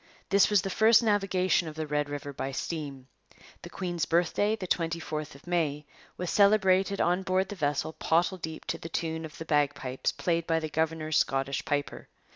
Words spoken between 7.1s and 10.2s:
board the vessel pottle deep to the tune of the bagpipes